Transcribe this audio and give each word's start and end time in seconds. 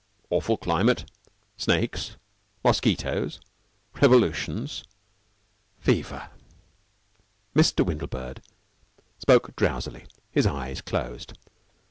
Awful 0.31 0.57
climate 0.57 1.07
snakes, 1.57 2.17
mosquitoes, 2.63 3.39
revolutions, 4.01 4.83
fever." 5.79 6.31
Mr. 7.55 7.85
Windlebird 7.85 8.41
spoke 9.19 9.55
drowsily. 9.55 10.05
His 10.31 10.47
eyes 10.47 10.81
closed. 10.81 11.37